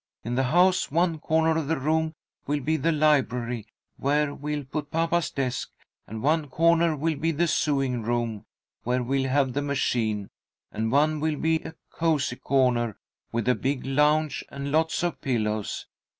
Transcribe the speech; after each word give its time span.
In 0.23 0.33
the 0.33 0.45
house 0.45 0.89
one 0.89 1.19
corner 1.19 1.55
of 1.59 1.67
the 1.67 1.77
room 1.77 2.15
will 2.47 2.59
be 2.59 2.75
the 2.75 2.91
library, 2.91 3.67
where 3.97 4.33
we'll 4.33 4.63
put 4.63 4.89
papa's 4.89 5.29
desk, 5.29 5.69
and 6.07 6.23
one 6.23 6.47
corner 6.49 6.95
will 6.95 7.13
be 7.15 7.31
the 7.31 7.47
sewing 7.47 8.01
room, 8.01 8.47
where 8.81 9.03
we'll 9.03 9.29
have 9.29 9.53
the 9.53 9.61
machine, 9.61 10.31
and 10.71 10.91
one 10.91 11.19
will 11.19 11.37
be 11.37 11.57
a 11.57 11.75
cosy 11.91 12.37
corner, 12.37 12.97
with 13.31 13.45
the 13.45 13.53
big 13.53 13.85
lounge 13.85 14.43
and 14.49 14.71
lots 14.71 15.03
of 15.03 15.21
pillows. 15.21 15.85